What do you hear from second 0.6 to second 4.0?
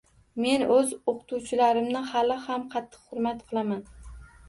oʻz oʻqituvchilarimni hali ham qattiq hurmat qilaman!